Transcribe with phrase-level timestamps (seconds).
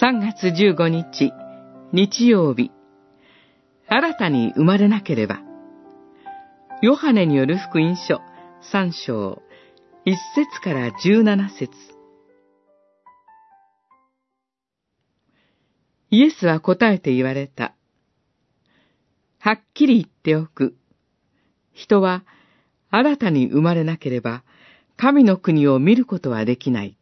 [0.00, 1.30] 3月15日、
[1.92, 2.70] 日曜日、
[3.86, 5.42] 新たに生まれなければ、
[6.80, 8.22] ヨハネによる福音書
[8.72, 9.42] 3章、
[10.06, 11.70] 1節から17節
[16.08, 17.74] イエスは答えて言われた。
[19.38, 20.78] はっきり言っておく。
[21.74, 22.24] 人は
[22.88, 24.44] 新たに生まれなければ、
[24.96, 26.96] 神の国を見ることはできない。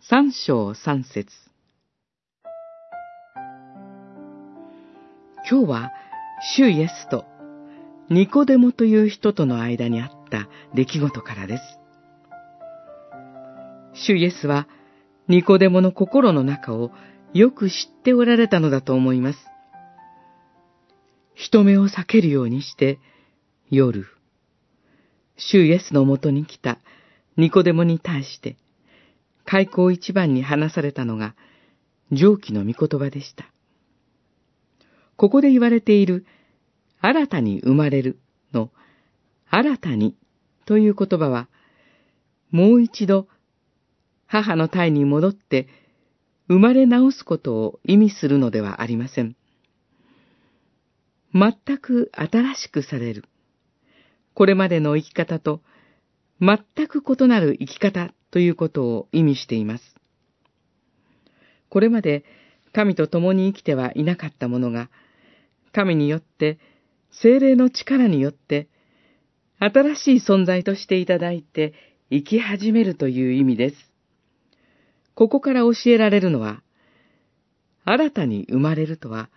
[0.00, 1.46] 三章三節
[5.48, 5.92] 今日は、
[6.56, 7.24] 主イエスと、
[8.10, 11.62] ニコデモという人との間にあった出来事からです。
[13.94, 14.66] 主イエスは、
[15.28, 16.90] ニコデモの心の中を
[17.32, 19.38] よく知っておられたのだと思います。
[21.34, 22.98] 人目を避けるようにして、
[23.70, 24.04] 夜、
[25.36, 26.78] 主イエスのもとに来た
[27.36, 28.56] ニコデモに対して、
[29.44, 31.36] 開口一番に話されたのが、
[32.10, 33.52] 上記の御言葉でした。
[35.16, 36.26] ここで言われている、
[37.00, 38.18] 新たに生まれる
[38.52, 38.70] の、
[39.48, 40.16] 新たに
[40.64, 41.48] という言葉は、
[42.50, 43.28] もう一度、
[44.26, 45.68] 母の体に戻って
[46.48, 49.36] 生まれ直すことを意味するのではありません。
[51.32, 53.24] 全く新しくされる。
[54.34, 55.62] これまでの生き方と
[56.40, 59.84] 全く異なる生き方ということを意味しています。
[61.68, 62.24] これまで
[62.72, 64.90] 神と共に生きてはいなかったものが、
[65.76, 66.58] 神によって、
[67.10, 68.68] 精霊の力によって、
[69.58, 71.74] 新しい存在としていただいて
[72.10, 73.76] 生き始めるという意味です。
[75.14, 76.62] ここから教えられるのは、
[77.84, 79.28] 新たに生まれるとは、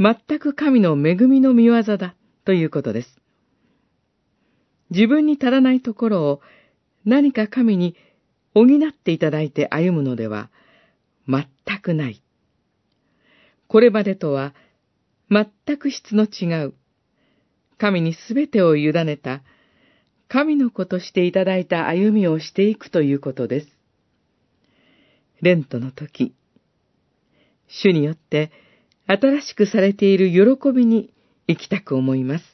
[0.00, 3.20] 全く神の恵みの見業だということです。
[4.90, 6.40] 自分に足らないところを
[7.04, 7.94] 何か神に
[8.52, 10.50] 補っていただいて歩むのでは
[11.28, 11.46] 全
[11.80, 12.20] くない。
[13.68, 14.54] これまでとは
[15.32, 16.74] 全く質の違う、
[17.78, 19.42] 神にすべてを委ねた、
[20.28, 23.68] 神の子としていただいた歩みをしていくということです。
[25.40, 26.34] レントの時、
[27.66, 28.52] 主によって
[29.06, 31.12] 新しくされている喜びに
[31.48, 32.44] 行きたく思います。